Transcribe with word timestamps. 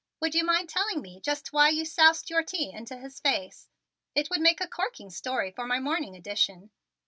Would 0.19 0.33
you 0.33 0.43
mind 0.43 0.67
telling 0.67 0.99
me 1.03 1.19
just 1.21 1.53
why 1.53 1.69
you 1.69 1.85
soused 1.85 2.31
your 2.31 2.41
tea 2.41 2.71
into 2.73 2.97
his 2.97 3.19
face? 3.19 3.67
It 4.15 4.31
would 4.31 4.41
make 4.41 4.59
a 4.59 4.67
corking 4.67 5.11
story 5.11 5.51
for 5.51 5.67
my 5.67 5.79
morning 5.79 6.15
edition. 6.15 6.71